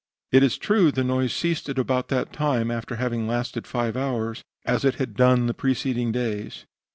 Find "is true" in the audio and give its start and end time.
0.41-0.91